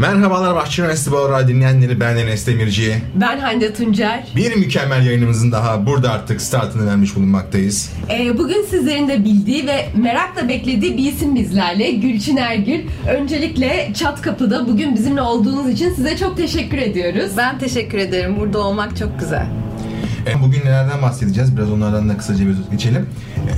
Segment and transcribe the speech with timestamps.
[0.00, 2.94] Merhabalar Bahçe Üniversitesi Bağır dinleyenleri ben Enes Demirci.
[3.20, 4.24] Ben Hande Tuncer.
[4.36, 7.92] Bir mükemmel yayınımızın daha burada artık startını vermiş bulunmaktayız.
[8.10, 12.80] Ee, bugün sizlerin de bildiği ve merakla beklediği bir isim bizlerle Gülçin Ergül.
[13.08, 17.30] Öncelikle Çat Kapı'da bugün bizimle olduğunuz için size çok teşekkür ediyoruz.
[17.36, 18.36] Ben teşekkür ederim.
[18.40, 19.46] Burada olmak çok güzel.
[20.26, 21.56] E, Bugün nelerden bahsedeceğiz?
[21.56, 23.06] Biraz onlardan da kısaca bir geçelim.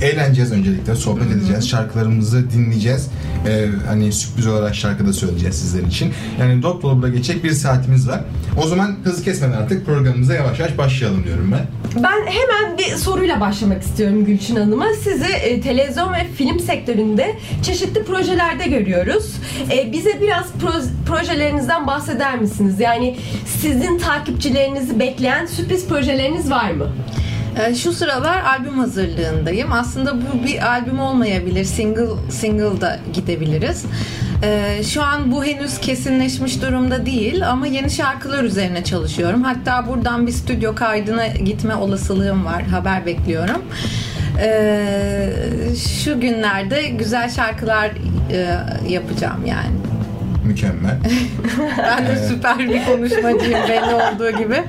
[0.01, 3.07] Eğleneceğiz öncelikle, sohbet edeceğiz, şarkılarımızı dinleyeceğiz.
[3.47, 6.13] Ee, hani sürpriz olarak şarkı da söyleyeceğiz sizler için.
[6.39, 8.19] Yani dop dolu burada geçecek bir saatimiz var.
[8.63, 11.67] O zaman hızlı kesmeden artık programımıza yavaş yavaş başlayalım diyorum ben.
[12.03, 14.85] Ben hemen bir soruyla başlamak istiyorum Gülçin Hanım'a.
[15.03, 19.31] Sizi e, televizyon ve film sektöründe çeşitli projelerde görüyoruz.
[19.71, 22.79] E, bize biraz pro- projelerinizden bahseder misiniz?
[22.79, 23.17] Yani
[23.61, 26.87] sizin takipçilerinizi bekleyen sürpriz projeleriniz var mı?
[27.59, 29.71] Ee, Şu sıralar albüm hazırlığındayım.
[29.73, 31.63] Aslında bu bir albüm olmayabilir.
[31.63, 33.85] Single single da gidebiliriz.
[34.43, 39.43] Ee, Şu an bu henüz kesinleşmiş durumda değil ama yeni şarkılar üzerine çalışıyorum.
[39.43, 42.63] Hatta buradan bir stüdyo kaydına gitme olasılığım var.
[42.63, 43.65] Haber bekliyorum.
[44.41, 45.29] Ee,
[46.03, 47.91] Şu günlerde güzel şarkılar
[48.31, 48.57] e,
[48.89, 49.69] yapacağım yani.
[50.47, 50.97] Mükemmel.
[51.77, 54.63] Ben de süper bir konuşmacıyım belli olduğu gibi.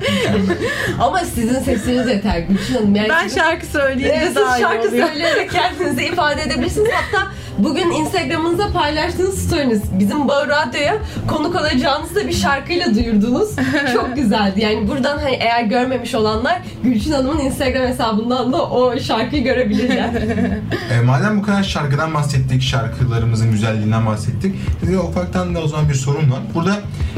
[0.99, 2.95] Ama sizin sesiniz yeter Gülçin Hanım.
[2.95, 5.07] Yani Ben şarkı söyleyince Evet, daha siz iyi şarkı oluyor.
[5.07, 6.89] söyleyerek kendinizi ifade edebilirsiniz.
[6.93, 7.27] Hatta
[7.63, 13.49] bugün Instagram'ınızda paylaştığınız story'niz bizim Bağır Radyo'ya konuk olacağınızı da bir şarkıyla duyurdunuz.
[13.93, 14.61] Çok güzeldi.
[14.61, 20.09] Yani buradan hani eğer görmemiş olanlar Gülçin Hanım'ın Instagram hesabından da o şarkıyı görebilirler.
[20.91, 24.55] E, madem bu kadar şarkıdan bahsettik, şarkılarımızın güzelliğinden bahsettik.
[24.79, 26.39] Size ufaktan da o zaman bir sorun var.
[26.55, 26.75] Burada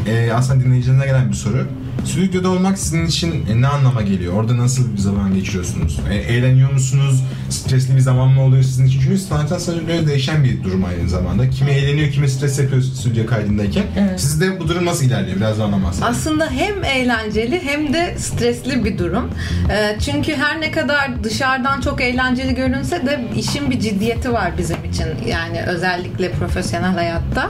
[0.08, 1.68] e, aslında dinleyicilerine gelen bir soru.
[2.06, 4.34] Stüdyoda olmak sizin için e, ne anlama geliyor?
[4.34, 6.00] Orada nasıl bir zaman geçiriyorsunuz?
[6.12, 7.24] E, eğleniyor musunuz?
[7.50, 9.00] Stresli bir zaman mı oluyor sizin için?
[9.02, 11.50] Çünkü sanatçıdan sanatçıya değişen bir durum aynı zamanda.
[11.50, 13.84] Kimi eğleniyor, kimi stres yapıyor stüdyo kaydındayken.
[14.00, 14.22] Evet.
[14.22, 15.38] Sizde bu durum nasıl ilerliyor?
[15.38, 16.06] Biraz daha bahsedin.
[16.06, 19.30] Aslında hem eğlenceli hem de stresli bir durum.
[19.72, 24.84] Ee, Çünkü her ne kadar dışarıdan çok eğlenceli görünse de işin bir ciddiyeti var bizim
[24.92, 25.06] için.
[25.28, 27.50] Yani özellikle profesyonel hayatta.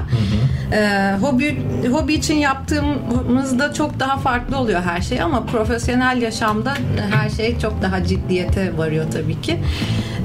[0.74, 1.62] Ee, hobi
[1.92, 6.74] hobi için yaptığımızda çok daha farklı oluyor her şey ama profesyonel yaşamda
[7.12, 9.60] her şey çok daha ciddiyete varıyor tabii ki.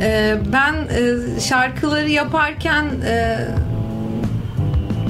[0.01, 3.39] Ee, ben e, şarkıları yaparken e,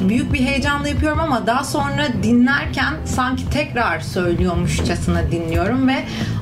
[0.08, 5.96] büyük bir heyecanla yapıyorum ama daha sonra dinlerken sanki tekrar söylüyormuşçasına dinliyorum ve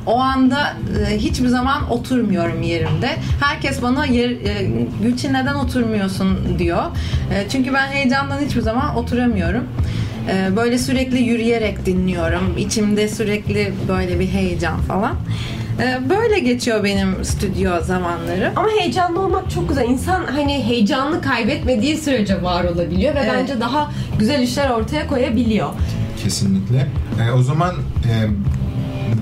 [0.06, 0.74] o anda
[1.08, 3.10] e, hiçbir zaman oturmuyorum yerimde.
[3.44, 4.30] Herkes bana yer,
[5.02, 6.82] Gülçin neden oturmuyorsun diyor.
[7.48, 9.64] Çünkü ben heyecandan hiçbir zaman oturamıyorum.
[10.30, 12.54] E, böyle sürekli yürüyerek dinliyorum.
[12.58, 15.14] İçimde sürekli böyle bir heyecan falan.
[15.82, 18.52] E, böyle geçiyor benim stüdyo zamanları.
[18.56, 19.88] Ama heyecanlı olmak çok güzel.
[19.88, 23.32] İnsan hani heyecanını kaybetmediği sürece var olabiliyor ve Evet.
[23.34, 25.68] bence daha güzel işler ortaya koyabiliyor.
[26.22, 26.86] Kesinlikle.
[27.26, 28.12] E, o zaman e,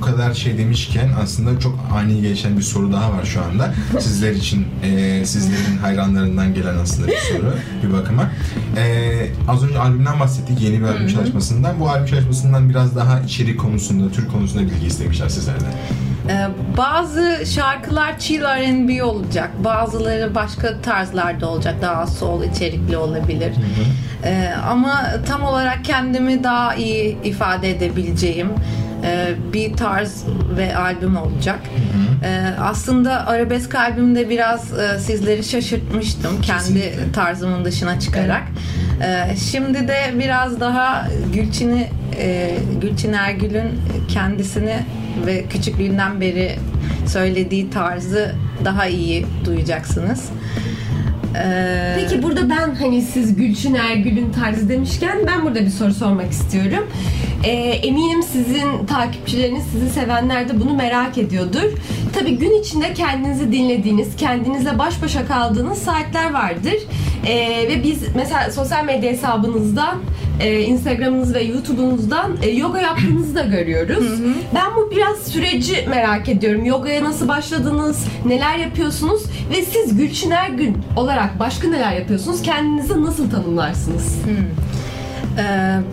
[0.02, 3.74] kadar şey demişken aslında çok ani gelişen bir soru daha var şu anda.
[4.00, 8.30] Sizler için, e, sizlerin hayranlarından gelen aslında bir soru bir bakıma.
[8.76, 8.82] E,
[9.48, 11.80] az önce albümden bahsettik, yeni bir albüm çalışmasından.
[11.80, 15.72] Bu albüm çalışmasından biraz daha içerik konusunda, tür konusunda bilgi istemişler sizlerden.
[16.28, 19.50] Ee, Bazı şarkılar chill R&B olacak.
[19.64, 21.74] Bazıları başka tarzlarda olacak.
[21.82, 23.52] Daha soul içerikli olabilir.
[24.24, 28.91] Ee, ama tam olarak kendimi daha iyi ifade edebileceğim e,
[29.52, 30.24] bir tarz
[30.56, 31.60] ve albüm olacak.
[32.24, 38.42] Ee, aslında arabesk albümde biraz e, sizleri şaşırtmıştım kendi tarzımın dışına çıkarak.
[39.50, 44.76] Şimdi de biraz daha Gülçin'i e, Gülçin Ergül'ün kendisini
[45.26, 46.58] ve küçüklüğünden beri
[47.06, 50.28] söylediği tarzı daha iyi duyacaksınız.
[51.36, 56.32] Ee, Peki burada ben hani siz Gülçin Ergül'ün tarzı demişken ben burada bir soru sormak
[56.32, 56.88] istiyorum.
[57.44, 57.50] Ee,
[57.82, 61.72] eminim sizin takipçileriniz, sizi sevenler de bunu merak ediyordur.
[62.14, 66.74] Tabii gün içinde kendinizi dinlediğiniz, kendinizle baş başa kaldığınız saatler vardır.
[67.26, 69.98] Ee, ve biz mesela sosyal medya hesabınızdan,
[70.40, 74.20] e, Instagram'ınız ve YouTube'unuzdan e, yoga yaptığınızı da görüyoruz.
[74.54, 76.64] Ben bu biraz süreci merak ediyorum.
[76.64, 82.42] Yogaya nasıl başladınız, neler yapıyorsunuz ve siz Gülçin Ergün olarak başka neler yapıyorsunuz?
[82.42, 84.14] Kendinizi nasıl tanımlarsınız?
[84.28, 84.61] Ee,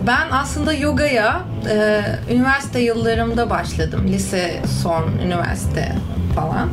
[0.08, 2.02] Ben aslında yogaya e,
[2.32, 4.06] üniversite yıllarımda başladım.
[4.08, 5.96] Lise son, üniversite
[6.36, 6.70] falan.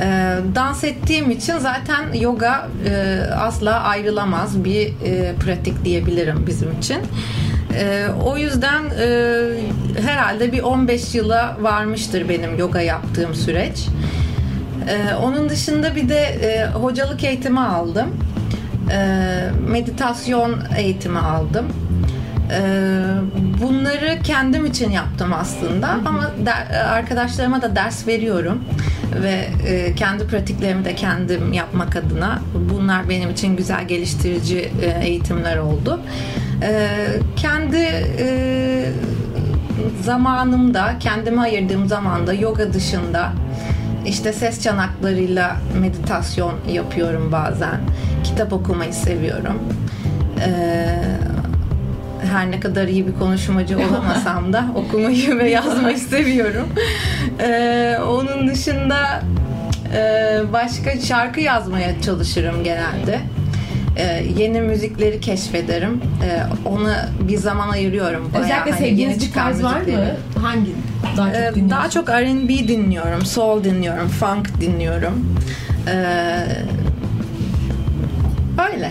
[0.00, 6.98] Ee, dans ettiğim için zaten yoga e, asla ayrılamaz bir e, pratik diyebilirim bizim için.
[7.74, 8.82] Ee, o yüzden
[10.06, 13.86] herhalde bir 15 yıla varmıştır benim yoga yaptığım süreç.
[14.88, 18.16] Ee, onun dışında bir de hocalık eğitimi aldım.
[18.92, 21.66] Ee, meditasyon eğitimi aldım.
[22.50, 23.02] Ee,
[23.62, 28.64] bunları kendim için yaptım aslında ama der, arkadaşlarıma da ders veriyorum
[29.22, 32.40] ve e, kendi pratiklerimi de kendim yapmak adına
[32.70, 36.00] bunlar benim için güzel geliştirici e, eğitimler oldu.
[36.62, 36.88] E,
[37.36, 37.76] kendi
[38.18, 38.88] e,
[40.02, 43.32] zamanımda, kendime ayırdığım zamanda yoga dışında
[44.06, 47.80] işte ses çanaklarıyla meditasyon yapıyorum bazen.
[48.24, 49.58] Kitap okumayı seviyorum.
[50.40, 50.98] Ee,
[52.26, 56.68] her ne kadar iyi bir konuşmacı olamasam da okumayı ve yazmayı seviyorum.
[57.40, 59.22] Ee, onun dışında
[59.94, 63.20] e, başka şarkı yazmaya çalışırım genelde.
[63.98, 66.00] Ee, yeni müzikleri keşfederim.
[66.24, 68.30] Ee, ona bir zaman ayırıyorum.
[68.32, 69.86] Bayağı Özellikle hani sevdiğiniz bir tarz var mı?
[70.42, 70.72] Hangi
[71.16, 71.70] daha çok Ee, dinliyorsunuz?
[71.70, 75.36] daha çok R&B dinliyorum, soul dinliyorum, funk dinliyorum.
[75.88, 75.94] Ee,
[78.74, 78.90] öyle.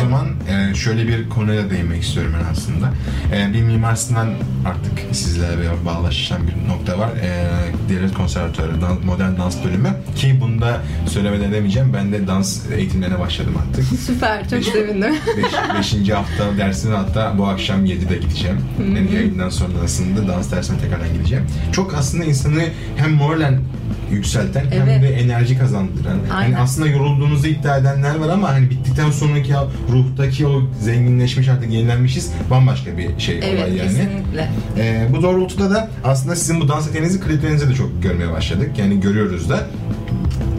[0.00, 2.92] Zaman e, şöyle bir konuya değinmek istiyorum ben aslında.
[3.36, 4.28] E, bir Mimar Sinan
[4.66, 7.08] artık sizlerle bağlaşan bir nokta var.
[7.22, 7.48] E,
[7.88, 8.72] Devlet Konservatuarı
[9.04, 9.88] Modern Dans Bölümü.
[10.16, 11.92] Ki bunda söylemeden demeyeceğim.
[11.94, 13.84] Ben de dans eğitimlerine başladım artık.
[14.06, 15.14] Süper, çok Beş- sevindim.
[15.36, 18.58] Beş, beşinci hafta dersine hatta bu akşam 7'de gideceğim.
[18.94, 21.44] Yani yayından sonrasında dans dersine tekrardan gideceğim.
[21.72, 22.62] Çok aslında insanı
[22.96, 23.60] hem moralen
[24.10, 25.02] yükselten hem Evet.
[25.02, 26.18] de enerji kazandıran.
[26.34, 26.50] Aynen.
[26.50, 29.52] Yani aslında yorulduğunuzu iddia edenler var ama hani bittikten sonraki
[29.92, 33.88] ruhtaki o zenginleşmiş artık yenilenmişiz bambaşka bir şey Evet, olay yani.
[33.88, 34.48] kesinlikle.
[34.78, 38.70] Ee, bu doğrultuda da aslında sizin bu dans yeteneğinizi kliplerinizde de çok görmeye başladık.
[38.78, 39.66] Yani görüyoruz da.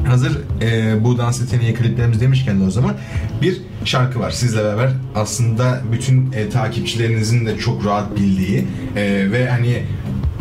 [0.08, 2.96] Hazır e, bu dans yeteneği kliplerimiz demişken de o zaman
[3.42, 8.66] bir şarkı var sizle beraber aslında bütün e, takipçilerinizin de çok rahat bildiği
[8.96, 9.84] e, ve hani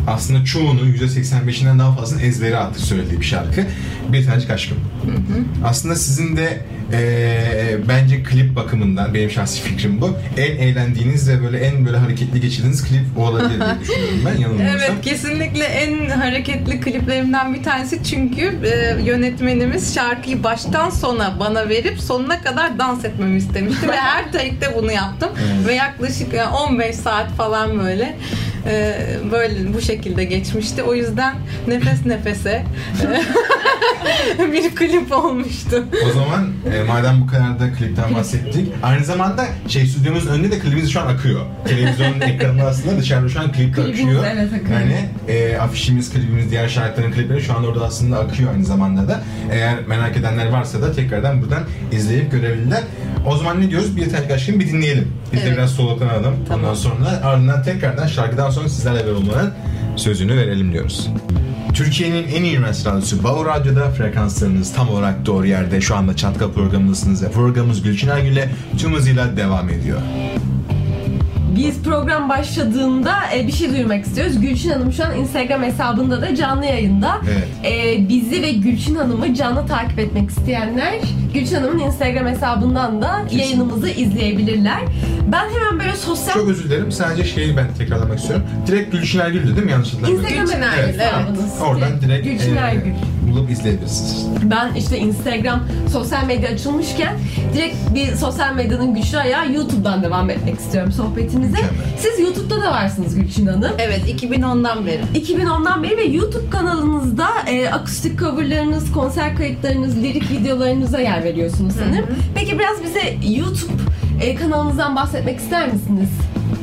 [0.07, 3.65] aslında çoğunun %85'inden daha fazlasının ezberi artık söylediği bir şarkı.
[4.09, 4.77] Bir tanecik aşkım.
[5.65, 6.61] Aslında sizin de
[6.93, 10.17] e, bence klip bakımından benim şahsi fikrim bu.
[10.37, 14.79] En eğlendiğiniz ve böyle en böyle hareketli geçirdiğiniz klip o olabilir diye düşünüyorum ben yanılmıyorsam.
[14.79, 21.99] Evet kesinlikle en hareketli kliplerimden bir tanesi çünkü e, yönetmenimiz şarkıyı baştan sona bana verip
[21.99, 25.67] sonuna kadar dans etmemi istemişti ve her take'te bunu yaptım Evet.
[25.67, 28.17] ve yaklaşık e, 15 saat falan böyle
[28.65, 28.95] e,
[29.31, 30.83] böyle bu şekilde geçmişti.
[30.83, 31.35] O yüzden
[31.67, 32.63] nefes nefese
[34.53, 35.83] bir klip olmuştu.
[36.09, 38.71] O zaman e, madem bu kadar da klipten bahsettik.
[38.83, 41.45] Aynı zamanda şey stüdyomuzun önünde de klibimiz şu an akıyor.
[41.65, 44.25] Televizyonun ekranında aslında dışarıda şu an klip akıyor.
[44.33, 44.79] evet, akıyor.
[44.79, 49.21] Yani e, afişimiz, klibimiz, diğer şarkıların klipleri şu an orada aslında akıyor aynı zamanda da.
[49.51, 52.83] Eğer merak edenler varsa da tekrardan buradan izleyip görebilirler.
[53.27, 53.97] O zaman ne diyoruz?
[53.97, 55.07] Bir tane aşkım bir dinleyelim.
[55.33, 55.57] Biz de Evet.
[55.57, 56.35] biraz soluklanalım.
[56.47, 56.63] Tamam.
[56.63, 59.53] Ondan sonra ardından tekrardan şarkıdan sonra sizlerle beraber olmanın
[59.95, 61.09] sözünü verelim diyoruz.
[61.73, 65.81] Türkiye'nin en iyi üniversite radyosu Bau Radyo'da frekanslarınız tam olarak doğru yerde.
[65.81, 68.43] Şu anda Çatkal programındasınız ve programımız Gülçin Ergül'le
[68.77, 69.99] tüm hızıyla devam ediyor.
[71.55, 74.41] Biz program başladığında e, bir şey duyurmak istiyoruz.
[74.41, 77.17] Gülçin Hanım şu an Instagram hesabında da canlı yayında.
[77.31, 77.47] Evet.
[77.97, 80.93] E, bizi ve Gülçin Hanım'ı canlı takip etmek isteyenler
[81.33, 83.43] Gülçin Hanım'ın Instagram hesabından da Kesinlikle.
[83.43, 84.79] yayınımızı izleyebilirler.
[85.31, 86.91] Ben hemen böyle sosyal Çok özür dilerim.
[86.91, 88.45] Sadece şeyi ben tekrarlamak istiyorum.
[88.67, 89.71] Direkt Gülçin Ergül'dü değil mi?
[89.71, 90.25] Yanlış hatırlamıyorum.
[90.25, 91.01] Instagram Gülçin Ergül, evet.
[91.01, 91.61] hesabınız.
[91.61, 92.91] Oradan direkt Gülçin e, Ergül.
[93.31, 94.27] Bulup izleyebilirsiniz.
[94.43, 97.15] Ben işte Instagram sosyal medya açılmışken
[97.53, 101.57] direkt bir sosyal medyanın güçlü ayağı YouTube'dan devam etmek istiyorum sohbetimize.
[101.97, 103.71] Siz YouTube'da da varsınız Gülçin Hanım.
[103.79, 105.01] Evet 2010'dan beri.
[105.15, 112.05] 2010'dan beri ve YouTube kanalınızda e, akustik coverlarınız, konser kayıtlarınız, lirik videolarınıza yer veriyorsunuz sanırım.
[112.35, 113.73] Peki biraz bize YouTube
[114.21, 116.09] e, kanalınızdan bahsetmek ister misiniz?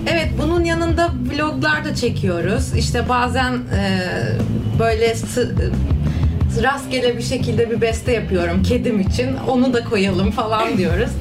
[0.06, 2.75] Evet bunun yanında vloglar da çekiyoruz.
[2.75, 4.00] İşte bazen e,
[4.78, 5.14] böyle
[6.62, 9.28] rastgele bir şekilde bir beste yapıyorum kedim için.
[9.49, 11.11] Onu da koyalım falan diyoruz.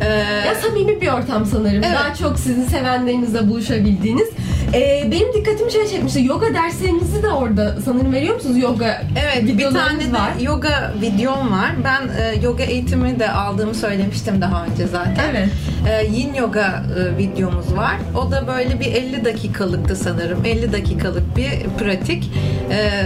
[0.00, 0.08] E,
[0.46, 1.82] Ya samimi bir ortam sanırım.
[1.84, 1.94] Evet.
[1.94, 4.28] Daha çok sizin sevenlerinizle buluşabildiğiniz.
[4.74, 6.24] E, benim dikkatimi şey çekmişti.
[6.24, 8.58] Yoga derslerinizi de orada sanırım veriyor musunuz?
[8.58, 10.30] Yoga Evet bir tane de var.
[10.40, 11.70] yoga videom var.
[11.84, 15.24] Ben e, yoga eğitimi de aldığımı söylemiştim daha önce zaten.
[15.30, 15.48] Evet.
[15.90, 17.96] E, yin yoga e, videomuz var.
[18.16, 20.44] O da böyle bir 50 dakikalıktı sanırım.
[20.44, 22.30] 50 dakikalık bir pratik.
[22.70, 23.02] E,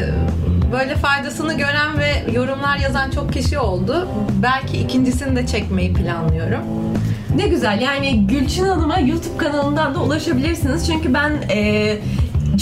[0.73, 4.09] böyle faydasını gören ve yorumlar yazan çok kişi oldu.
[4.43, 6.61] Belki ikincisini de çekmeyi planlıyorum.
[7.37, 7.81] Ne güzel.
[7.81, 10.87] Yani Gülçin Hanım'a YouTube kanalından da ulaşabilirsiniz.
[10.87, 11.99] Çünkü ben e,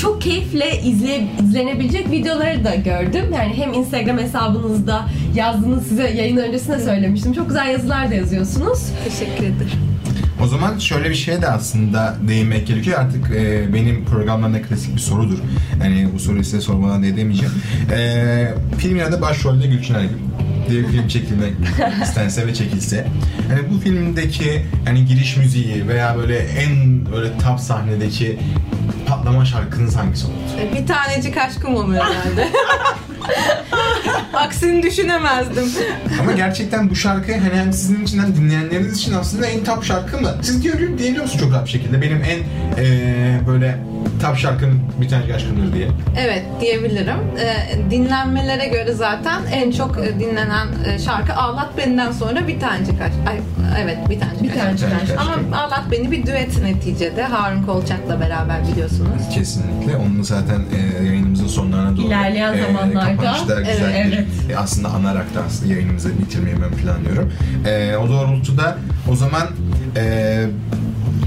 [0.00, 3.25] çok keyifle izleye, izlenebilecek videoları da gördüm.
[3.35, 7.33] Yani hem Instagram hesabınızda yazdığınız size yayın öncesinde söylemiştim.
[7.33, 8.93] Çok güzel yazılar da yazıyorsunuz.
[9.05, 9.88] Teşekkür ederim.
[10.42, 12.99] O zaman şöyle bir şeye de aslında değinmek gerekiyor.
[13.00, 15.38] Artık e, benim programlarımda klasik bir sorudur.
[15.85, 17.54] Yani bu soruyu size sormadan da edemeyeceğim.
[17.92, 20.16] E, filmin adı başrolde Gülçin Ergül.
[20.71, 21.52] diye bir film çekilmek
[22.02, 23.07] istense ve çekilse.
[23.49, 28.38] Hani bu filmdeki hani giriş müziği veya böyle en böyle top sahnedeki
[29.09, 30.75] patlama şarkınız hangisi olurdu?
[30.80, 32.49] Bir tanecik aşkım oluyor herhalde.
[34.35, 35.65] Aksini düşünemezdim.
[36.21, 40.21] Ama gerçekten bu şarkı hani hem sizin için hem dinleyenleriniz için aslında en top şarkı
[40.21, 40.35] mı?
[40.43, 42.03] Siz diyor, diyebiliyor musunuz çok rahat bir şekilde?
[42.03, 42.38] Benim en
[42.83, 43.79] eee, böyle
[44.23, 45.88] top şarkım bir tane aşkımdır diye.
[46.19, 47.17] Evet diyebilirim.
[47.40, 53.00] Ee, dinlenmelere göre zaten en çok e, dinlenen e, şarkı Ağlat Beni'den sonra bir tanecik
[53.02, 53.14] aşk.
[53.28, 53.37] Ay,
[53.83, 55.14] evet bir tanecik Bir aşk.
[55.19, 57.23] Ama Ağlat Beni bir düet neticede.
[57.25, 59.23] Harun Kolçak'la beraber biliyorsunuz.
[59.35, 59.97] Kesinlikle.
[59.97, 63.17] Onun zaten eee, yayınımızın sonlarına doğru İlerleyen eee, zamanlarda.
[63.17, 64.26] kapanışta güzel Evet, bir evet.
[64.52, 67.33] e, aslında anarak da aslında yayınımızı bitirmeyi ben planlıyorum.
[67.67, 68.76] Eee, o doğrultuda
[69.12, 69.43] o zaman
[69.97, 70.47] eee,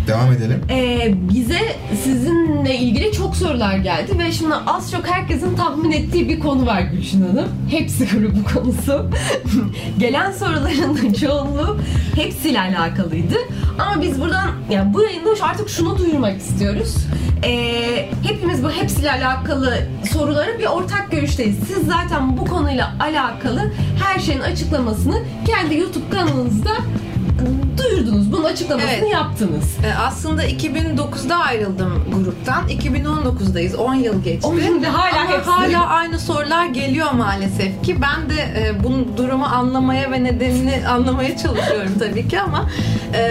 [0.07, 0.61] devam edelim.
[0.69, 1.59] Ee, bize
[2.03, 6.81] sizinle ilgili çok sorular geldi ve şimdi az çok herkesin tahmin ettiği bir konu var
[6.81, 7.47] Gülşin Hanım.
[7.69, 9.09] Hepsi grubu konusu.
[9.99, 11.77] Gelen soruların da çoğunluğu
[12.15, 13.35] hepsiyle alakalıydı.
[13.79, 16.95] Ama biz buradan yani bu yayında artık şunu duyurmak istiyoruz.
[17.43, 19.77] Ee, hepimiz bu hepsiyle alakalı
[20.13, 21.55] soruları bir ortak görüşteyiz.
[21.67, 23.71] Siz zaten bu konuyla alakalı
[24.03, 25.15] her şeyin açıklamasını
[25.47, 26.71] kendi YouTube kanalınızda
[27.77, 28.31] duyurdunuz.
[28.31, 29.11] Bunun açıklamasını Evet.
[29.13, 29.75] yaptınız.
[29.85, 32.67] Ee, aslında 2009'da ayrıldım gruptan.
[32.69, 33.75] 2019'dayız.
[33.75, 34.47] 10 yıl geçti.
[34.47, 35.49] Onun da hala Ama hepsi.
[35.49, 37.97] hala aynı sorular geliyor maalesef ki.
[38.01, 42.69] Ben de e, bu durumu anlamaya ve nedenini anlamaya çalışıyorum tabii ki ama
[43.13, 43.21] e,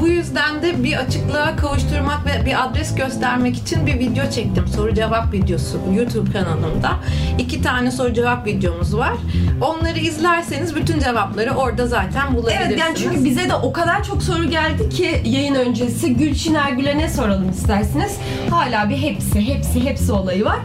[0.00, 4.68] bu yüzden de bir açıklığa kavuşturmak ve bir adres göstermek için bir video çektim.
[4.68, 6.90] Soru cevap videosu YouTube kanalımda.
[7.38, 9.12] İki tane soru cevap videomuz var.
[9.60, 12.66] Onları izlerseniz bütün cevapları orada zaten bulabilirsiniz.
[12.68, 16.98] Evet yani çünkü bize de o kadar çok soru geldi ki yayın öncesi Gülçin Ergül'e
[16.98, 18.16] ne soralım istersiniz?
[18.50, 20.58] Hala bir hepsi, hepsi, hepsi olayı var.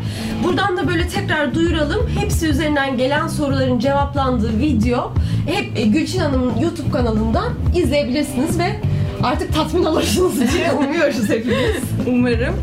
[0.44, 2.10] Buradan da böyle tekrar duyuralım.
[2.20, 5.14] Hepsi üzerinden gelen soruların cevaplandığı video
[5.46, 8.76] hep e, Gülçin Hanım'ın YouTube kanalından izleyebilirsiniz ve
[9.24, 11.82] artık tatmin olursunuz diye umuyoruz hepimiz.
[12.08, 12.56] Umarım.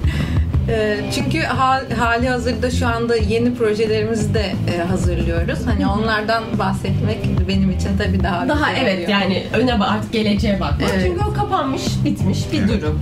[0.69, 5.59] Ee, Çünkü hal, hali hazırda şu anda yeni projelerimizi de e, hazırlıyoruz.
[5.67, 9.09] Hani onlardan bahsetmek benim için tabii daha Daha güzel evet oluyor.
[9.09, 10.91] yani öne bak artık geleceğe bakmak.
[10.93, 11.03] Evet.
[11.07, 13.01] Çünkü o kapanmış, bitmiş bir durum.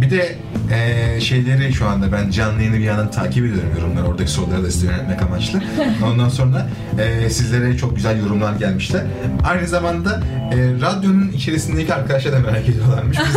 [0.00, 0.34] Bir de
[0.70, 4.06] eee, şeyleri şu anda ben canlı yayını bir yandan takip ediyorum yorumları.
[4.06, 5.60] Oradaki soruları da size yönetmek amaçlı.
[6.06, 6.66] Ondan sonra
[6.98, 9.02] eee, sizlere çok güzel yorumlar gelmişler.
[9.44, 10.20] Aynı zamanda
[10.52, 13.18] eee, radyonun içerisindeki arkadaşlar da merak ediyorlarmış.
[13.18, 13.34] Biz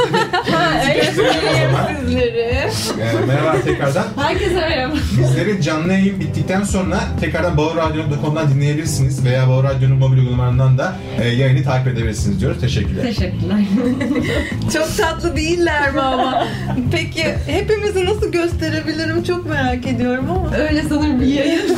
[1.17, 1.23] de bir.
[2.03, 2.69] Sizleri.
[2.99, 4.05] Eee, merhaba tekrardan.
[4.21, 4.93] Herkese merhaba.
[5.19, 11.27] Bizleri canlı yayın bittikten sonra tekrardan bauradyo.com'dan dinleyebilirsiniz veya Bauer Radyo'nun mobil uygulamalarından da eee,
[11.27, 12.61] yayını takip edebilirsiniz diyoruz.
[12.61, 13.03] Teşekkürler.
[13.03, 13.59] Teşekkürler.
[14.73, 16.47] Çok tatlı değiller mi ama?
[16.91, 20.55] Peki hepimizi nasıl gösterebilirim çok merak ediyorum ama.
[20.55, 21.61] Öyle sanırım bir yayın.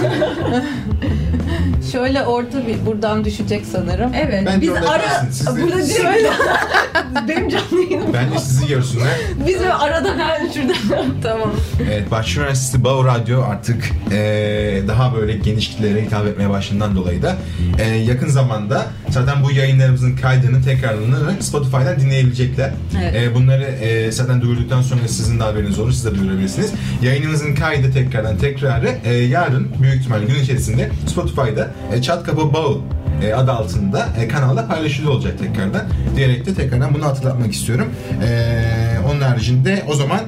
[1.92, 4.12] Şöyle orta bir buradan düşecek sanırım.
[4.14, 4.44] Evet.
[4.46, 6.30] Bence biz ara siz de- burada direkt
[7.28, 8.14] benim canlı yayınım.
[8.14, 9.08] Bence sizi görsünler.
[9.48, 11.06] Biz böyle arada ben şurada.
[11.24, 11.52] Tamam.
[11.88, 17.22] Evet, Bahçe Üniversitesi Bağ Radyo artık eee, daha böyle geniş kitlelere hitap etmeye başladığından dolayı
[17.22, 17.36] da
[17.80, 22.72] eee, yakın zamanda zaten bu yayınlarımızın kaydını tekrarını Spotify'dan dinleyebilecekler.
[23.02, 23.16] Evet.
[23.16, 26.72] Eee, bunları eee, zaten duyurduktan sonra sizin de haberiniz olur, siz de duyurabilirsiniz.
[27.02, 32.66] Yayınımızın kaydı tekrardan tekrarı eee, yarın büyük ihtimalle gün içerisinde Spotify'da e, Çat Kapı Bağ
[33.24, 35.82] e, adı altında e, kanalda paylaşılıyor olacak tekrardan
[36.16, 37.88] diyerek de tekrardan bunu hatırlatmak istiyorum.
[38.22, 40.22] Eee, onun haricinde o zaman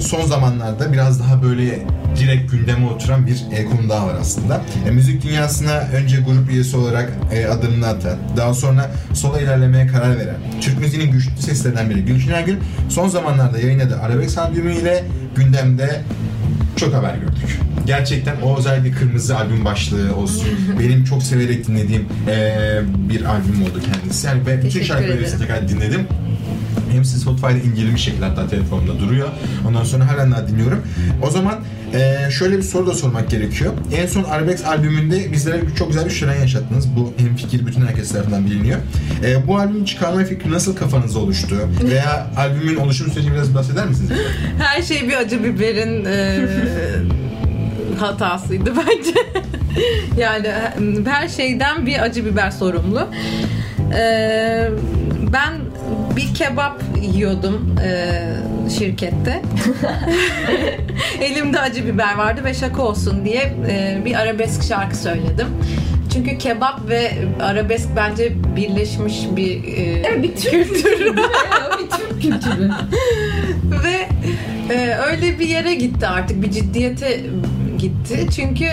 [0.00, 1.86] son zamanlarda biraz daha böyle
[2.18, 4.60] direkt gündeme oturan bir e, konu daha var aslında.
[4.88, 10.18] E, müzik dünyasına önce grup üyesi olarak e, adımını atan, daha sonra sola ilerlemeye karar
[10.18, 12.56] veren, Türk müziğinin güçlü seslerinden biri Gülçin Ergül
[12.88, 15.04] son zamanlarda yayınladığı Arabesk albümüyle
[15.36, 16.00] gündemde
[16.76, 17.60] çok haber gördük.
[17.86, 20.48] Gerçekten o özellikle Kırmızı albüm başlığı olsun.
[20.80, 24.26] benim çok severek dinlediğim e, bir albüm oldu kendisi.
[24.26, 26.06] Yani ben bütün şarkıları tekrar dinledim.
[26.92, 29.28] Hepsi Spotify'da indirilmiş şekilde hatta telefonumda duruyor.
[29.68, 30.82] Ondan sonra halen daha dinliyorum.
[31.22, 31.54] O zaman
[31.94, 33.72] e, şöyle bir soru da sormak gerekiyor.
[33.96, 36.96] En son Arbex albümünde bizlere çok güzel bir şölen yaşattınız.
[36.96, 38.78] Bu hem fikir bütün herkes tarafından biliniyor.
[39.24, 41.56] E, bu albümü çıkarma fikri nasıl kafanızda oluştu?
[41.90, 44.10] Veya albümün oluşum sürecini biraz bahseder misiniz?
[44.58, 46.46] Her şey bir acı biberin e,
[47.96, 49.20] hatasıydı bence.
[50.18, 50.48] yani
[51.06, 53.08] her şeyden bir acı biber sorumlu.
[53.98, 54.68] E,
[55.32, 55.52] ben
[56.16, 58.20] bir kebap yiyordum e,
[58.78, 59.42] şirkette.
[61.20, 65.46] Elimde acı biber vardı ve şaka olsun diye e, bir arabesk şarkı söyledim.
[66.12, 67.12] Çünkü kebap ve
[67.42, 71.16] arabesk bence birleşmiş bir e, Evet bir Türk kültürü.
[71.78, 72.70] bir Türk kültürü.
[73.84, 74.08] ve
[74.74, 77.20] e, öyle bir yere gitti artık bir ciddiyete
[77.86, 78.66] gitti çünkü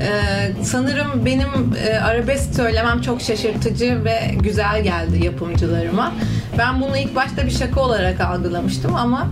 [0.00, 1.48] Ee, sanırım benim
[1.88, 6.12] e, arabesk söylemem çok şaşırtıcı ve güzel geldi yapımcılarıma.
[6.58, 9.26] Ben bunu ilk başta bir şaka olarak algılamıştım ama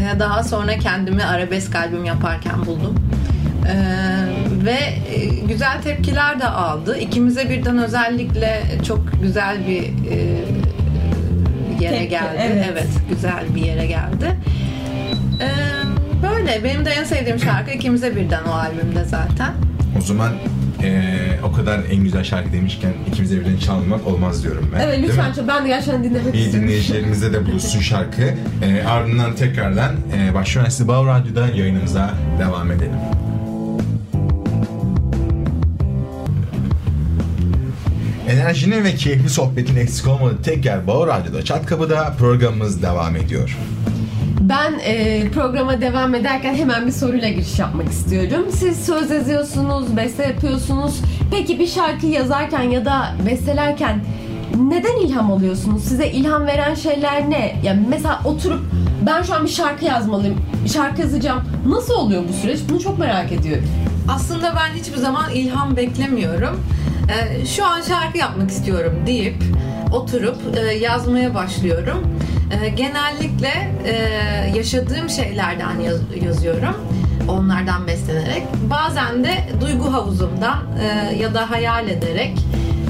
[0.00, 2.94] e, daha sonra kendimi arabesk albüm yaparken buldum.
[3.68, 3.74] Ee,
[4.64, 4.78] ve
[5.14, 6.98] e, güzel tepkiler de aldı.
[6.98, 10.16] İkimize birden özellikle çok güzel bir e,
[11.80, 12.66] yere Tepki, geldi.
[12.72, 12.88] evet.
[13.10, 14.36] güzel bir yere geldi.
[15.40, 15.77] Ee,
[16.48, 19.52] böyle benim de en sevdiğim şarkı ikimize birden o albümde zaten.
[19.98, 20.32] O zaman
[20.82, 24.80] eee, o kadar en güzel şarkı demişken ikimize birden çalmak olmaz diyorum ben.
[24.80, 26.62] Evet lütfen çok ben de gerçekten dinlemek İyi istiyorum.
[26.68, 28.22] dinleyicilerimize de buluşsun şarkı.
[28.62, 32.92] Eee, ardından tekrardan eee Başka Üniversitesi Bağ Radyo'da yayınımıza devam edelim.
[38.28, 43.56] Enerjinin ve keyifli sohbetin eksik olmadığı tek yer Bağ Radyo'da Çat Kapı'da programımız devam ediyor.
[44.48, 48.46] Ben e, programa devam ederken hemen bir soruyla giriş yapmak istiyorum.
[48.52, 51.00] Siz söz yazıyorsunuz, beste yapıyorsunuz.
[51.30, 54.00] Peki bir şarkı yazarken ya da bestelerken
[54.56, 55.84] neden ilham alıyorsunuz?
[55.84, 57.56] Size ilham veren şeyler ne?
[57.62, 58.60] Yani mesela oturup
[59.06, 61.42] ben şu an bir şarkı yazmalıyım, bir şarkı yazacağım.
[61.66, 62.60] Nasıl oluyor bu süreç?
[62.70, 63.68] Bunu çok merak ediyorum.
[64.08, 66.60] Aslında ben hiçbir zaman ilham beklemiyorum.
[67.08, 69.36] Ee, şu an şarkı yapmak istiyorum deyip
[69.92, 72.06] oturup e, yazmaya başlıyorum.
[72.64, 73.94] E, genellikle e,
[74.56, 76.76] yaşadığım şeylerden yaz- yazıyorum.
[77.28, 78.42] Onlardan beslenerek.
[78.70, 82.32] Bazen de duygu havuzumdan e, ya da hayal ederek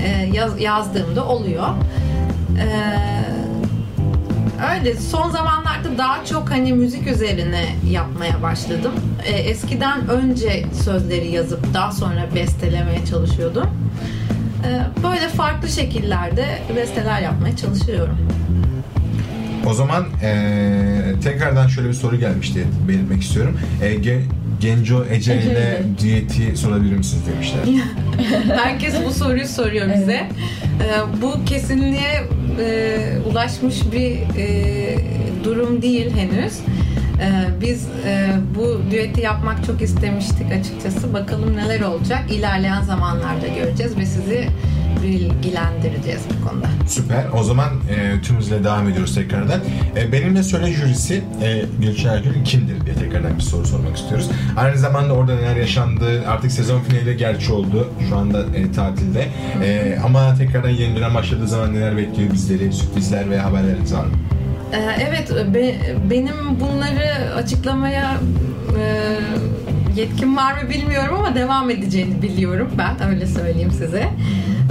[0.04, 1.68] e, yaz- yazdığımda oluyor.
[2.56, 3.28] Eee
[4.74, 8.92] Öyle son zamanlarda daha çok hani müzik üzerine yapmaya başladım.
[9.26, 13.66] Ee, eskiden önce sözleri yazıp daha sonra bestelemeye çalışıyordum.
[14.64, 16.44] Ee, böyle farklı şekillerde
[16.76, 18.18] besteler yapmaya çalışıyorum.
[19.66, 23.58] O zaman eee, tekrardan şöyle bir soru gelmişti belirtmek istiyorum.
[23.82, 24.22] Ge-
[24.60, 27.60] Genco Ece ile düeti sorabilir misiniz demişler.
[28.64, 30.12] Herkes bu soruyu soruyor bize.
[30.14, 32.22] Ee, bu kesinliğe
[32.60, 32.98] e,
[33.30, 34.98] ulaşmış bir e,
[35.44, 36.52] durum değil henüz.
[37.20, 41.14] Ee, biz e, bu düeti yapmak çok istemiştik açıkçası.
[41.14, 42.24] Bakalım neler olacak.
[42.30, 44.48] İlerleyen zamanlarda göreceğiz ve sizi
[45.02, 46.66] bilgilendireceğiz bu konuda.
[46.86, 47.24] Süper.
[47.40, 49.60] O zaman e, tüm hızla devam ediyoruz tekrardan.
[49.96, 54.30] E, benimle söyle jürisi e, Gülşen Ergül kimdir diye tekrardan bir soru sormak istiyoruz.
[54.56, 57.88] Aynı zamanda orada neler yaşandı, artık sezon finali gerçi oldu.
[58.08, 59.26] Şu anda e, tatilde.
[59.64, 64.12] E, ama tekrardan yeni dönem başladığı zaman neler bekliyor bizleri, sürprizler ve haberleriniz var mı?
[64.72, 64.76] Ee,
[65.08, 65.74] Evet, be-
[66.10, 68.14] benim bunları açıklamaya
[68.78, 74.08] e, yetkim var mı bilmiyorum ama devam edeceğini biliyorum ben öyle söyleyeyim size.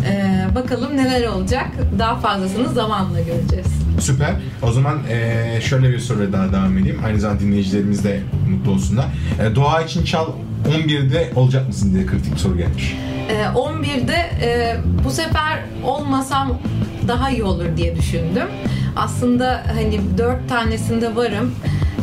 [0.09, 1.67] Ee, bakalım neler olacak.
[1.99, 3.67] Daha fazlasını zamanla göreceğiz.
[3.99, 4.31] Süper.
[4.63, 6.99] O zaman e, şöyle bir soruyla daha devam edeyim.
[7.05, 9.05] Aynı zamanda dinleyicilerimiz de mutlu olsunlar.
[9.43, 10.27] E, Doğa için çal
[10.69, 12.95] 11'de olacak mısın diye kritik bir soru gelmiş.
[13.29, 16.59] Ee, 11'de e, bu sefer olmasam
[17.07, 18.47] daha iyi olur diye düşündüm.
[18.95, 21.55] Aslında hani dört tanesinde varım.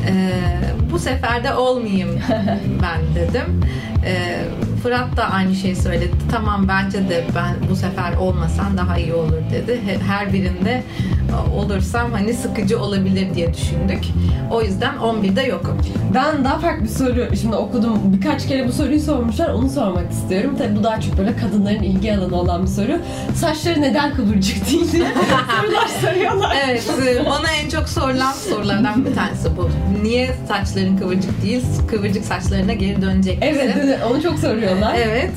[0.08, 0.30] Ee,
[0.92, 2.10] bu sefer de olmayayım
[2.82, 3.60] ben dedim.
[4.06, 4.38] Ee,
[4.82, 6.10] Fırat da aynı şeyi söyledi.
[6.30, 9.80] Tamam bence de ben bu sefer olmasan daha iyi olur dedi.
[9.86, 10.82] He- Her birinde
[11.56, 14.04] olursam hani sıkıcı olabilir diye düşündük.
[14.50, 15.78] O yüzden 11'de yokum.
[16.14, 17.98] Ben daha farklı bir soru şimdi okudum.
[18.04, 19.48] Birkaç kere bu soruyu sormuşlar.
[19.48, 20.54] Onu sormak istiyorum.
[20.58, 22.98] Tabii bu daha çok böyle kadınların ilgi alanı olan bir soru.
[23.34, 25.04] Saçları neden kıvırcık değil diye
[25.60, 26.56] sorular soruyorlar.
[26.68, 29.70] Evet, e, bana en çok sorulan sorulardan bir tanesi bu.
[30.02, 33.38] Niye saçların kıvırcık değil, kıvırcık saçlarına geri dönecek?
[33.40, 34.94] Evet, onu çok soruyorlar.
[34.98, 35.30] Evet.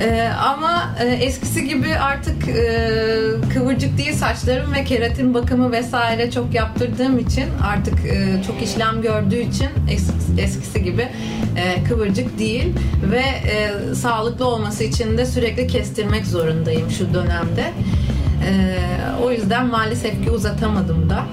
[0.00, 2.90] E, ama e, eskisi gibi artık e,
[3.54, 9.40] kıvırcık değil saçlarım ve keratin bakımı vesaire çok yaptırdığım için artık e, çok işlem gördüğü
[9.40, 11.08] için es- eskisi gibi
[11.56, 12.74] e, kıvırcık değil
[13.10, 17.62] ve e, sağlıklı olması için de sürekli kestirmek zorundayım şu dönemde.
[18.48, 18.76] E,
[19.24, 21.24] o yüzden maalesef ki uzatamadım da.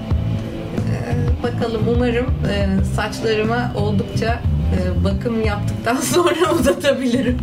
[0.76, 4.40] E, bakalım umarım e, saçlarıma oldukça
[4.74, 7.38] e, bakım yaptıktan sonra uzatabilirim.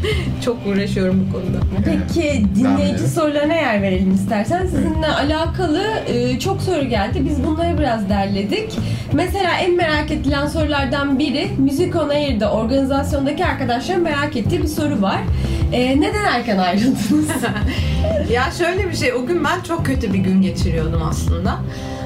[0.44, 1.58] Çok uğraşıyorum bu konuda.
[1.84, 4.66] Peki dinleyici sorularına yer verelim istersen.
[4.66, 7.22] Sizinle alakalı e, çok soru geldi.
[7.30, 8.72] Biz bunları biraz derledik.
[9.12, 15.02] Mesela en merak edilen sorulardan biri Müzik On Air'de organizasyondaki arkadaşların merak ettiği bir soru
[15.02, 15.20] var.
[15.72, 17.28] E, neden erken ayrıldınız?
[18.32, 21.58] Ya şöyle bir şey, o gün ben çok kötü bir gün geçiriyordum aslında.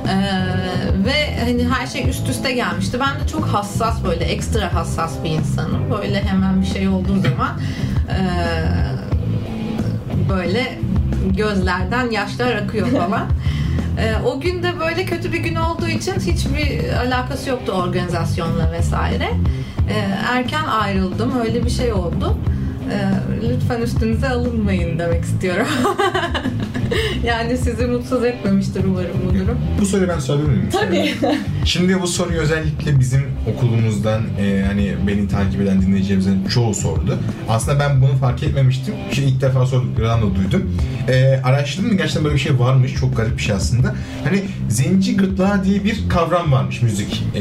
[0.09, 2.99] Ee, ve hani her şey üst üste gelmişti.
[3.01, 5.91] Ben de çok hassas böyle ekstra hassas bir insanım.
[5.91, 7.61] Böyle hemen bir şey olduğu zaman
[8.11, 8.21] ee,
[10.29, 10.79] böyle
[11.37, 13.27] gözlerden yaşlar akıyor falan.
[13.99, 19.31] Ee, o gün de böyle kötü bir gün olduğu için hiçbir alakası yoktu organizasyonla vesaire.
[19.91, 19.95] Ee,
[20.33, 21.41] erken ayrıldım.
[21.41, 22.39] Öyle bir şey oldu.
[22.93, 25.67] Ee, lütfen üstünüze alınmayın demek istiyorum.
[27.24, 29.59] yani sizi mutsuz etmemiştir umarım bu durum.
[29.81, 30.68] Bu soruyu ben sorabilir miyim?
[30.72, 31.14] Tabii.
[31.64, 33.22] Şimdi bu soruyu özellikle bizim
[33.55, 37.18] okulumuzdan e, hani beni takip eden dinleyicilerimizin çoğu sordu.
[37.48, 38.94] Aslında ben bunu fark etmemiştim.
[39.12, 40.76] Şimdi ilk defa sorduklarından da duydum.
[41.09, 42.94] E, araştırdım gerçekten böyle bir şey varmış.
[42.94, 43.94] Çok garip bir şey aslında.
[44.24, 47.40] Hani zenci gırtlağı diye bir kavram varmış müzik e,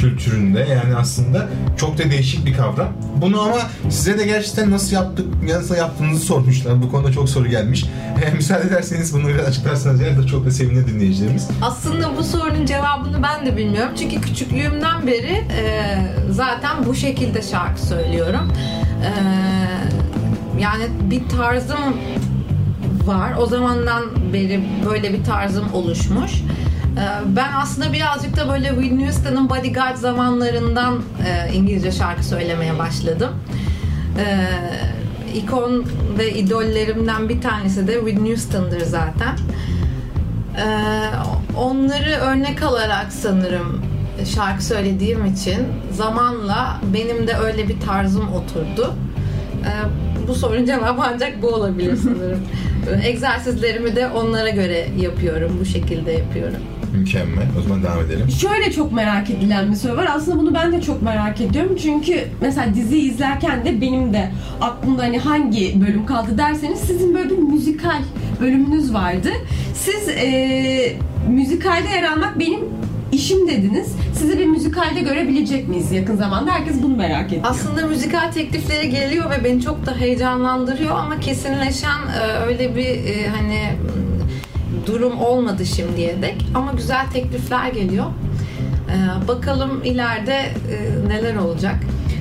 [0.00, 2.88] kültüründe yani aslında çok da değişik bir kavram.
[3.16, 3.60] Bunu ama
[3.90, 6.82] size de gerçekten nasıl yaptık, nasıl yaptığınızı sormuşlar.
[6.82, 7.84] Bu konuda çok soru gelmiş.
[8.24, 11.48] E, müsaade ederseniz biraz açıklarsanız eğer de çok da sevinir dinleyicilerimiz.
[11.62, 13.92] Aslında bu sorunun cevabını ben de bilmiyorum.
[13.98, 15.96] Çünkü küçüklüğümden beri e,
[16.30, 18.52] zaten bu şekilde şarkı söylüyorum.
[19.02, 19.10] E,
[20.60, 21.96] yani bir tarzım
[23.06, 23.32] var.
[23.38, 26.32] O zamandan beri böyle bir tarzım oluşmuş.
[26.96, 33.30] E, ben aslında birazcık da böyle Whitney Houston'ın Bodyguard zamanlarından e, İngilizce şarkı söylemeye başladım.
[34.18, 34.48] E,
[35.34, 35.86] ikon
[36.18, 39.36] ve idollerimden bir tanesi de Whitney Houston'dır zaten.
[40.56, 40.66] Ee,
[41.56, 43.82] onları örnek alarak sanırım
[44.34, 45.58] şarkı söylediğim için
[45.92, 48.94] zamanla benim de öyle bir tarzım oturdu.
[49.64, 49.70] Ee,
[50.28, 52.40] bu sorunun cevabı ancak bu olabilir sanırım.
[53.04, 55.56] Egzersizlerimi de onlara göre yapıyorum.
[55.60, 56.60] Bu şekilde yapıyorum.
[56.94, 57.46] Mükemmel.
[57.58, 58.30] O zaman devam edelim.
[58.30, 60.08] Şöyle çok merak edilen bir soru var.
[60.16, 61.76] Aslında bunu ben de çok merak ediyorum.
[61.82, 64.30] Çünkü mesela dizi izlerken de benim de
[64.60, 68.02] aklımda hani hangi bölüm kaldı derseniz sizin böyle bir müzikal
[68.40, 69.28] bölümünüz vardı.
[69.74, 70.96] Siz e,
[71.28, 72.60] müzikalde yer almak benim
[73.12, 73.96] işim dediniz.
[74.18, 76.52] Sizi bir müzikalde görebilecek miyiz yakın zamanda?
[76.52, 77.42] Herkes bunu merak ediyor.
[77.46, 83.28] Aslında müzikal teklifleri geliyor ve beni çok da heyecanlandırıyor ama kesinleşen e, öyle bir e,
[83.28, 83.60] hani
[84.86, 86.46] durum olmadı şimdiye dek.
[86.54, 88.06] Ama güzel teklifler geliyor.
[88.90, 91.74] E, bakalım ileride e, neler olacak.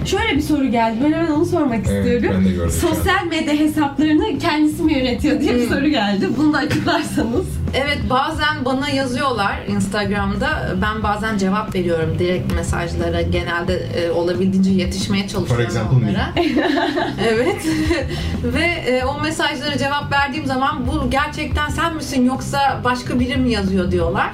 [0.06, 0.98] Şöyle bir soru geldi.
[1.04, 2.44] Ben hemen onu sormak Evet, istiyorum.
[2.82, 5.76] Sosyal medya hesaplarını kendisi mi yönetiyor diye bir Hmm.
[5.76, 6.28] soru geldi.
[6.38, 7.46] Bunu da açıklarsanız.
[7.74, 10.76] Evet bazen bana yazıyorlar Instagram'da.
[10.82, 13.22] Ben bazen cevap veriyorum direkt mesajlara.
[13.22, 16.10] Genelde e, olabildiğince yetişmeye çalışıyorum example me.
[16.10, 16.34] onlara.
[17.30, 17.66] evet.
[18.44, 23.52] Ve e, o mesajlara cevap verdiğim zaman bu gerçekten sen misin yoksa başka biri mi
[23.52, 24.32] yazıyor diyorlar.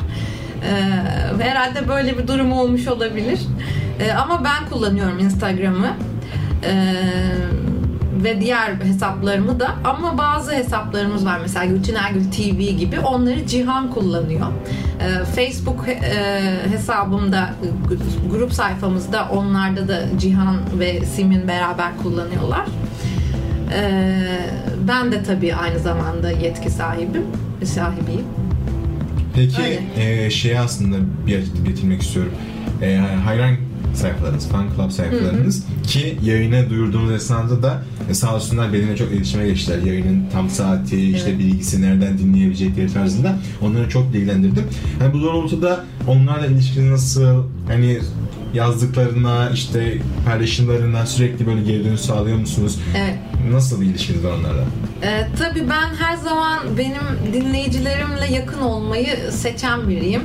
[1.40, 3.40] E, herhalde böyle bir durum olmuş olabilir.
[4.00, 5.94] E, ama ben kullanıyorum Instagram'ı.
[6.64, 6.96] E,
[8.24, 13.92] ve diğer hesaplarımı da ama bazı hesaplarımız var mesela Gülçin Ergül TV gibi onları Cihan
[13.92, 14.48] kullanıyor.
[15.02, 17.54] Ee, Facebook e, hesabımda
[18.32, 22.66] grup sayfamızda onlarda da Cihan ve Simin beraber kullanıyorlar.
[23.74, 24.22] Ee,
[24.88, 27.26] ben de tabii aynı zamanda yetki sahibim,
[27.64, 28.26] sahibiyim.
[29.36, 30.26] Peki Öyle.
[30.26, 32.32] e, şeye aslında bir açıklık getirmek istiyorum.
[32.82, 33.56] E, hayran
[34.00, 39.48] sayfalarınız, fan club sayfalarınız ki yayına duyurduğunuz esnada da e, sağ olsunlar benimle çok iletişime
[39.48, 39.78] geçtiler.
[39.84, 41.40] Yayının tam saati, işte Evet.
[41.40, 43.36] bilgisi nereden dinleyebilecekleri tarzında.
[43.62, 44.64] Onları çok bilgilendirdim.
[45.02, 47.44] Yani bu doğrultuda onlarla ilişkiniz nasıl?
[47.68, 48.00] Hani
[48.54, 52.80] yazdıklarına, işte paylaşımlarına sürekli böyle geri dönüş sağlıyor musunuz?
[52.98, 53.16] Evet.
[53.52, 54.64] Nasıl bir ilişkiniz var onlarla?
[55.04, 60.22] Ee, tabii ben her zaman benim dinleyicilerimle yakın olmayı seçen biriyim.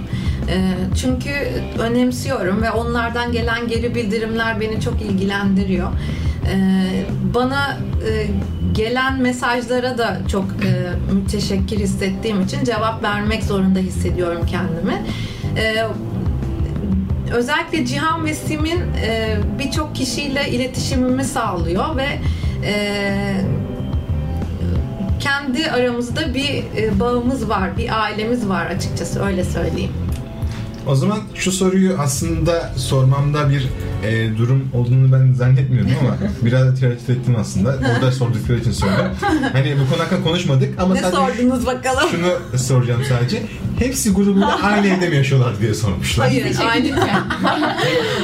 [0.49, 1.31] Ee, çünkü
[1.79, 5.89] önemsiyorum ve onlardan gelen geri bildirimler beni çok ilgilendiriyor.
[6.47, 8.27] Ee, bana e,
[8.73, 15.03] gelen mesajlara da çok e, müteşekkir hissettiğim için cevap vermek zorunda hissediyorum kendimi.
[15.57, 15.85] Ee,
[17.33, 22.07] özellikle Cihan ve Sim'in e, birçok kişiyle iletişimimi sağlıyor ve
[25.21, 26.65] kendi aramızda bir
[27.01, 30.04] bağımız var, bir ailemiz var açıkçası öyle söyleyeyim.
[30.87, 33.69] O zaman şu soruyu aslında sormamda bir
[34.09, 37.79] e, durum olduğunu ben zannetmiyordum ama biraz da tereddüt ettim aslında.
[37.95, 39.07] Orada sordukları için sordum.
[39.53, 42.09] Hani bu konu hakkında konuşmadık ama ne sadece sordunuz bakalım?
[42.11, 43.43] şunu soracağım sadece.
[43.79, 46.29] Hepsi grubuyla aynı evde mi yaşıyorlar diye sormuşlar.
[46.29, 46.91] Hayır, aynı.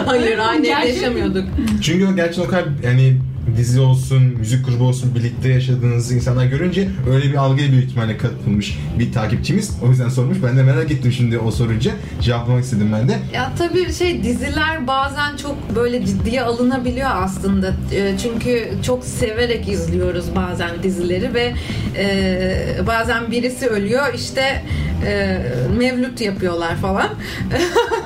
[0.07, 1.45] Hayır, aynı evde yaşamıyorduk.
[1.83, 3.17] Çünkü o gerçekten o kadar yani
[3.57, 8.79] dizi olsun, müzik grubu olsun birlikte yaşadığınız insanlar görünce öyle bir algıya büyük ihtimalle katılmış
[8.99, 9.79] bir takipçimiz.
[9.85, 10.39] O yüzden sormuş.
[10.43, 11.93] Ben de merak ettim şimdi o sorunca.
[12.21, 13.19] Cevaplamak istedim ben de.
[13.35, 17.75] Ya tabii şey diziler bazen çok böyle ciddiye alınabiliyor aslında.
[17.93, 21.53] E, Çünkü çok severek izliyoruz bazen dizileri ve
[21.97, 24.63] e, bazen birisi ölüyor işte
[25.07, 25.39] e,
[25.79, 27.09] mevlüt yapıyorlar falan.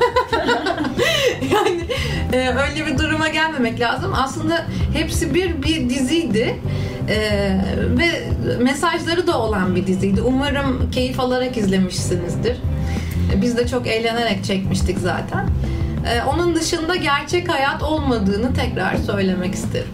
[2.32, 4.12] e, öyle bir duruma gelmemek lazım.
[4.14, 6.56] Aslında hepsi bir bir diziydi.
[7.08, 7.16] E,
[7.98, 8.28] ve
[8.62, 10.22] mesajları da olan bir diziydi.
[10.22, 12.56] Umarım keyif alarak izlemişsinizdir.
[13.42, 15.48] Biz de çok eğlenerek çekmiştik zaten.
[16.06, 19.88] Ee, onun dışında gerçek hayat olmadığını tekrar söylemek isterim.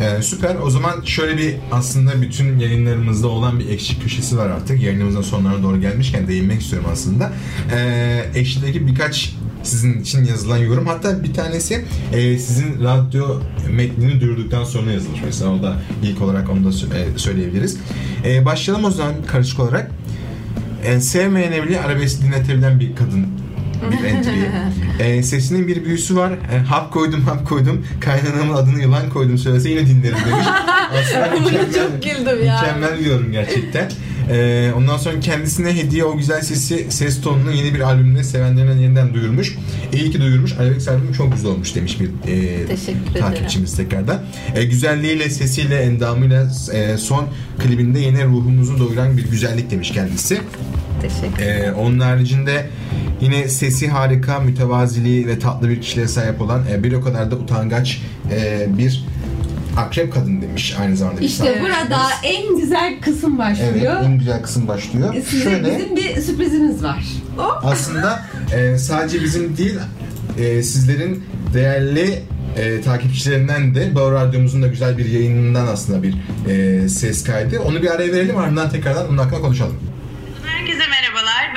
[0.00, 0.56] Ee, süper.
[0.56, 4.82] O zaman şöyle bir aslında bütün yayınlarımızda olan bir ekşi köşesi var artık.
[4.82, 7.32] Yayınımızın sonlarına doğru gelmişken değinmek istiyorum aslında.
[7.76, 10.86] Ee, ekşideki birkaç sizin için yazılan yorum.
[10.86, 15.50] Hatta bir tanesi e, sizin radyo metnini duyurduktan sonra yazılmış mesela.
[15.50, 17.76] O da ilk olarak onu da e, söyleyebiliriz.
[18.24, 19.90] E, başlayalım o zaman karışık olarak.
[20.84, 23.26] E, sevmeyene bile arabesk dinletebilen bir kadın
[23.92, 24.30] bir entry.
[24.98, 26.32] E, sesinin bir büyüsü var.
[26.32, 27.86] E, hap koydum hap koydum.
[28.00, 30.46] Kaynanamın adını yılan koydum söylese yine dinlerim demiş.
[31.00, 32.60] Aslında mükemmel, çok güldüm ya.
[32.60, 33.90] mükemmel bir yorum gerçekten.
[34.30, 39.14] E, ondan sonra kendisine hediye o güzel sesi, ses tonunu yeni bir albümle sevenlerine yeniden
[39.14, 39.58] duyurmuş.
[39.92, 40.52] İyi ki duyurmuş.
[40.58, 42.98] Alex albümü çok güzel olmuş demiş bir e, ederim.
[43.18, 44.22] takipçimiz tekrardan.
[44.54, 50.40] E, güzelliğiyle, sesiyle, endamıyla e, son klibinde yine ruhumuzu doyuran bir güzellik demiş kendisi.
[51.02, 52.66] Teşekkür Ee, onun haricinde
[53.20, 57.36] yine sesi harika, mütevaziliği ve tatlı bir kişiliğe sahip olan e, bir o kadar da
[57.36, 59.04] utangaç e, bir
[59.76, 61.20] akrep kadın demiş aynı zamanda.
[61.20, 64.00] İşte burada en güzel kısım Evet, başlıyor.
[64.04, 65.14] en güzel kısım başlıyor.
[65.28, 67.04] Size Şöyle bizim bir sürprizimiz var.
[67.62, 68.22] aslında
[68.56, 69.78] e, sadece bizim değil
[70.38, 72.22] e, sizlerin değerli
[72.56, 76.14] e, takipçilerinden de Bağır Radyomuzun da güzel bir yayınından aslında bir
[76.48, 77.60] e, ses kaydı.
[77.60, 79.76] Onu bir araya verelim ardından tekrardan onun hakkında konuşalım.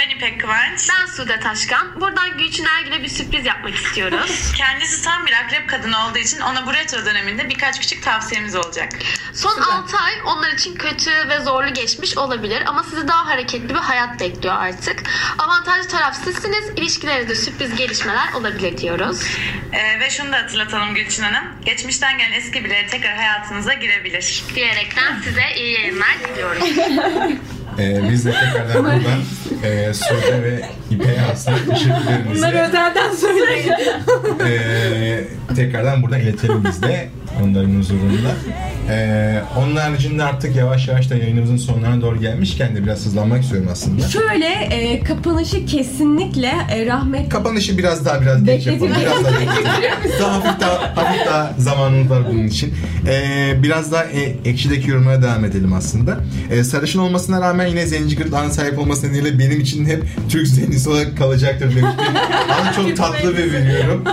[0.08, 0.90] Ben İpek Kıvanç.
[0.90, 2.02] Ben Sude Taşkan.
[2.02, 4.54] Buradan Gülçin Ergül'e bir sürpriz yapmak istiyoruz.
[4.58, 8.90] Kendisi tam bir akrep kadını olduğu için ona bu retro döneminde birkaç küçük tavsiyemiz olacak.
[9.34, 13.80] Son 6 ay onlar için kötü ve zorlu geçmiş olabilir ama sizi daha hareketli bir
[13.80, 15.04] hayat bekliyor artık.
[15.38, 16.70] Avantajlı taraf sizsiniz.
[16.76, 19.22] İlişkilerinizde sürpriz gelişmeler olabilir diyoruz.
[19.74, 21.44] Ee, ve şunu da hatırlatalım Gülçin Hanım.
[21.66, 24.44] Geçmişten gelen eski birileri tekrar hayatınıza girebilir.
[24.56, 26.64] Diyerekten size iyi yayınlar diliyoruz.
[27.80, 29.22] E, biz de tekrardan buradan
[29.64, 30.62] e, Sude ve
[30.92, 33.72] İpek'e aslında teşekkürlerimizi Bunları özelden söyleyin.
[34.48, 37.10] e, tekrardan buradan iletelim biz de
[37.44, 38.32] onların huzurunda.
[38.90, 43.70] E, onun haricinde artık yavaş yavaş da yayınımızın sonlarına doğru gelmişken de biraz hızlanmak istiyorum
[43.72, 44.08] aslında.
[44.08, 48.94] Şöyle e, kapanışı kesinlikle e, rahmet Kapanışı biraz daha biraz geç yapalım.
[49.02, 49.34] Biraz daha
[50.20, 52.74] daha hafif daha, hafif daha zamanımız var bunun için.
[53.08, 56.18] Ee, biraz daha e, ekşideki yorumlara devam edelim aslında.
[56.52, 60.90] Ee, sarışın olmasına rağmen yine zenci gırtlağına sahip olması nedeniyle benim için hep Türk zencisi
[60.90, 61.92] olarak kalacaktır demiş.
[62.60, 64.04] Ama çok tatlı bir biliyorum.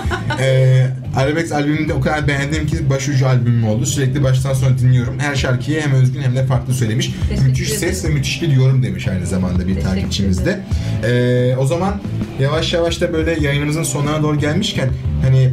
[0.40, 3.86] Ee, Arabex albümünde o kadar beğendim ki başucu albümüm oldu.
[3.86, 5.18] Sürekli baştan sona dinliyorum.
[5.18, 7.10] Her şarkıyı hem özgün hem de farklı söylemiş.
[7.28, 7.80] Teşekkür müthiş ederim.
[7.80, 10.60] ses ve müthiş bir yorum demiş aynı zamanda bir Teşekkür takipçimiz de.
[11.04, 11.94] Ee, o zaman
[12.40, 14.88] yavaş yavaş da böyle yayınımızın sonuna doğru gelmişken
[15.22, 15.50] hani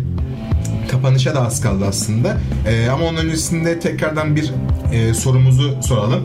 [0.92, 2.38] kapanışa da az kaldı aslında.
[2.68, 4.52] Ee, ama onun öncesinde tekrardan bir
[4.94, 6.22] e, sorumuzu soralım.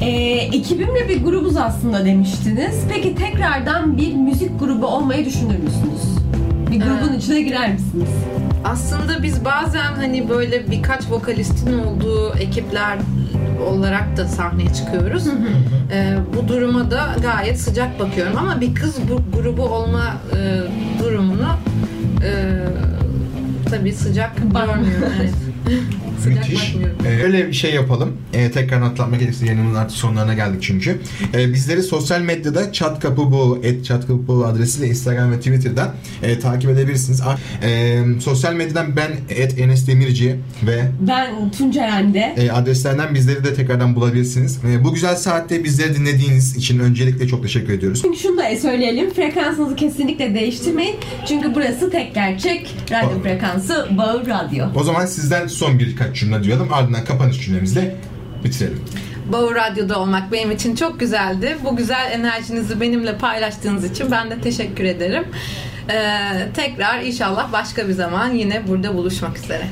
[0.00, 0.10] E,
[0.52, 2.74] ekibimle bir grubuz aslında demiştiniz.
[2.94, 6.16] Peki tekrardan bir müzik grubu olmayı düşünür müsünüz?
[6.70, 8.08] Bir grubun içine girer misiniz?
[8.66, 12.98] Aslında biz bazen hani böyle birkaç vokalistin olduğu ekipler
[13.68, 15.26] olarak da sahneye çıkıyoruz.
[15.92, 20.60] Ee, bu duruma da gayet sıcak bakıyorum ama bir kız bu grubu olma e,
[21.02, 21.48] durumunu
[22.24, 22.32] e,
[23.70, 25.12] tabii sıcak görmüyorum.
[25.20, 25.34] Evet.
[26.26, 26.74] Müthiş.
[27.06, 28.12] Ee, öyle bir şey yapalım.
[28.34, 30.98] Ee, tekrar hatırlatmak gerekirse yayınımızın artık sonlarına geldik çünkü.
[31.34, 35.94] Ee, bizleri sosyal medyada Çat Kapı Bu, et Çat Kapı Bu adresiyle Instagram ve Twitter'dan
[36.22, 37.22] e, takip edebilirsiniz.
[37.62, 42.34] E, sosyal medyadan ben et Enes Demirci ve Ben Tunceren'de.
[42.36, 44.58] e, adreslerden bizleri de tekrardan bulabilirsiniz.
[44.70, 48.02] E, bu güzel saatte bizleri dinlediğiniz için öncelikle çok teşekkür ediyoruz.
[48.02, 49.10] Çünkü şunu da söyleyelim.
[49.14, 50.96] Frekansınızı kesinlikle değiştirmeyin.
[51.28, 54.66] Çünkü burası tek gerçek radyo frekansı Bağır Radyo.
[54.74, 56.72] O zaman sizden son birkaç cümle duyalım.
[56.72, 57.96] Ardından kapanış cümlemizle
[58.44, 58.84] bitirelim.
[59.32, 61.56] Bağır Radyo'da olmak benim için çok güzeldi.
[61.64, 65.24] Bu güzel enerjinizi benimle paylaştığınız için ben de teşekkür ederim.
[65.90, 69.66] Ee, tekrar inşallah başka bir zaman yine burada buluşmak üzere.